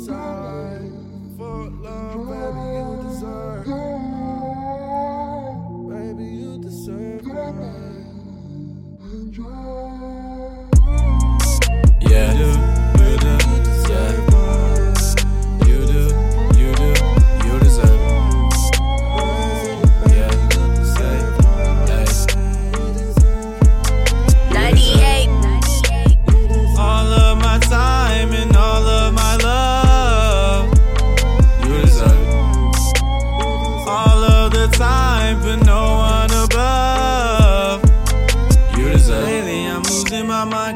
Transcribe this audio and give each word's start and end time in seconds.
sorry 0.00 0.39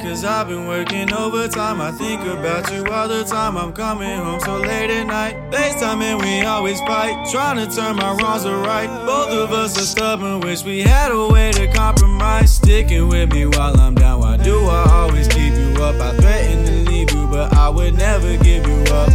time. 0.00 0.24
I've 0.24 0.48
been 0.48 0.66
working 0.66 1.12
overtime. 1.12 1.80
I 1.80 1.92
think 1.92 2.22
about 2.22 2.72
you 2.72 2.84
all 2.86 3.08
the 3.08 3.24
time. 3.24 3.56
I'm 3.56 3.72
coming 3.72 4.18
home 4.18 4.40
so 4.40 4.56
late 4.58 4.90
at 4.90 5.06
night. 5.06 5.34
FaceTime 5.50 6.02
and 6.02 6.20
we 6.20 6.42
always 6.42 6.80
fight. 6.80 7.28
Trying 7.30 7.56
to 7.56 7.74
turn 7.74 7.96
my 7.96 8.14
wrongs 8.14 8.44
right. 8.46 8.88
Both 9.06 9.30
of 9.30 9.52
us 9.52 9.78
are 9.78 9.82
stubborn, 9.82 10.40
wish 10.40 10.64
we 10.64 10.80
had 10.80 11.12
a 11.12 11.28
way 11.28 11.52
to 11.52 11.66
compromise. 11.72 12.54
Sticking 12.54 13.08
with 13.08 13.32
me 13.32 13.46
while 13.46 13.78
I'm 13.78 13.94
down. 13.94 14.20
Why 14.20 14.36
do 14.36 14.58
I 14.66 14.84
always 14.90 15.28
keep 15.28 15.54
you 15.54 15.82
up? 15.82 16.00
I 16.00 16.16
threaten 16.16 16.64
to 16.64 16.90
leave 16.90 17.10
you, 17.12 17.26
but 17.26 17.54
I 17.54 17.68
would 17.68 17.94
never 17.94 18.36
give 18.38 18.66
you 18.66 18.82
up. 18.94 19.10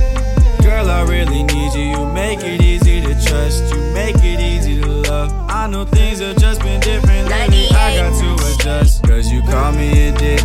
Girl, 0.61 0.89
I 0.89 1.03
really 1.03 1.43
need 1.43 1.73
you. 1.73 1.81
You 1.81 2.05
make 2.07 2.39
it 2.41 2.61
easy 2.61 3.01
to 3.01 3.13
trust. 3.25 3.73
You 3.73 3.81
make 3.93 4.17
it 4.17 4.39
easy 4.39 4.81
to 4.81 4.87
love. 4.87 5.31
I 5.49 5.67
know 5.67 5.85
things 5.85 6.19
have 6.19 6.37
just 6.37 6.61
been 6.61 6.79
different 6.79 7.27
lately. 7.27 7.67
I 7.71 7.97
got 7.97 8.19
to 8.19 8.53
adjust. 8.53 9.03
Cause 9.03 9.31
you 9.31 9.41
call 9.41 9.71
me 9.71 10.07
a 10.07 10.11
dick, 10.17 10.39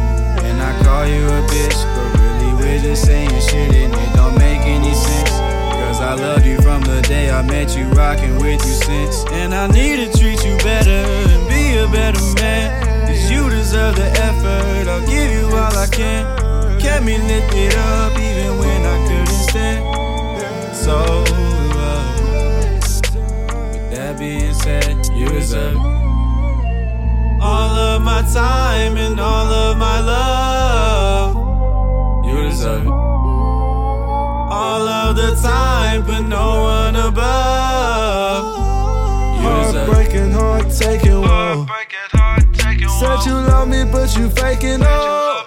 you 6.55 6.62
from 6.62 6.83
the 6.83 7.02
day 7.02 7.30
I 7.30 7.42
met 7.42 7.77
you, 7.77 7.84
rocking 7.91 8.36
with 8.36 8.64
you 8.64 8.74
since. 8.86 9.24
And 9.33 9.55
I 9.55 9.66
need 9.69 9.97
to 9.97 10.19
treat 10.19 10.44
you 10.44 10.56
better 10.58 10.91
and 10.91 11.48
be 11.48 11.78
a 11.78 11.88
better 11.88 12.20
man. 12.41 13.06
Cause 13.06 13.30
you 13.30 13.48
deserve 13.50 13.97
the 13.97 14.10
effort. 14.28 14.88
I'll 14.88 15.06
give 15.06 15.30
you 15.30 15.47
all 15.56 15.77
I 15.77 15.86
can. 15.86 16.25
Kept 16.80 17.05
me 17.05 17.19
lifted 17.19 17.75
up 17.75 18.12
even 18.19 18.58
when 18.58 18.80
I 18.84 18.97
couldn't 19.08 19.42
stand. 19.48 19.82
So, 20.77 20.97
uh, 21.77 22.06
with 23.72 23.91
that 23.92 24.19
being 24.19 24.55
said, 24.55 25.06
you 25.12 25.28
deserve 25.28 25.78
all 27.41 27.75
of 27.91 28.02
my 28.02 28.22
time 28.32 28.94
the 35.15 35.34
time, 35.43 36.05
but 36.07 36.20
no 36.23 36.62
one 36.62 36.97
above. 36.97 38.45
You. 39.37 39.43
Heartbreaking, 39.43 40.33
heart 40.33 40.71
taking, 40.71 41.21
whoa. 41.22 41.66
Said 43.00 43.27
you 43.27 43.34
love 43.34 43.69
me, 43.69 43.84
but 43.91 44.16
you 44.16 44.28
faking, 44.31 44.81
oh. 44.83 45.47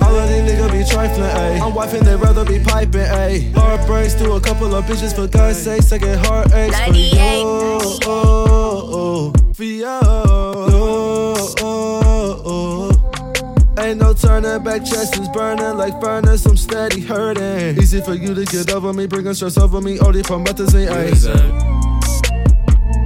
All 0.00 0.18
of 0.18 0.28
these 0.28 0.42
niggas 0.42 0.72
be 0.72 0.84
trifling, 0.90 1.24
ayy. 1.24 1.60
I'm 1.60 1.72
wifing, 1.72 2.04
they 2.04 2.16
rather 2.16 2.44
be 2.44 2.58
piping, 2.58 3.00
ayy. 3.00 3.52
Heartbreaks 3.54 4.14
to 4.14 4.32
a 4.32 4.40
couple 4.40 4.74
of 4.74 4.84
bitches, 4.84 5.14
for 5.14 5.26
God's 5.26 5.58
sake, 5.58 5.82
second 5.82 6.18
heartaches 6.26 6.78
for 6.78 6.92
you. 6.92 7.14
98. 7.14 7.42
Oh, 7.44 7.98
oh, 8.04 9.32
oh. 9.34 9.52
for 9.54 9.64
you. 9.64 10.01
Ain't 13.92 14.00
no 14.00 14.14
turning 14.14 14.64
back, 14.64 14.86
chest 14.86 15.18
is 15.18 15.28
burning 15.28 15.76
like 15.76 16.00
furnace. 16.00 16.46
I'm 16.46 16.56
steady 16.56 17.02
hurting. 17.02 17.76
Easy 17.76 18.00
for 18.00 18.14
you 18.14 18.34
to 18.34 18.46
get 18.46 18.72
over 18.72 18.90
me, 18.90 19.06
bringing 19.06 19.34
stress 19.34 19.58
over 19.58 19.82
me. 19.82 19.98
Only 19.98 20.22
from 20.22 20.44
methods 20.44 20.74
ain't 20.74 20.90
it. 20.90 21.26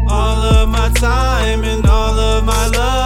All 0.08 0.42
of 0.44 0.68
my 0.68 0.88
time 0.94 1.64
and 1.64 1.84
all 1.86 2.16
of 2.16 2.44
my 2.44 2.68
love. 2.68 3.05